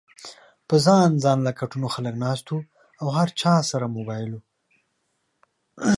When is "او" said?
3.01-3.07